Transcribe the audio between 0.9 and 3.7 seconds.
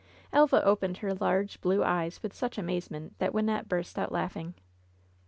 her large, blue eyes with such amaze ment that Wynnette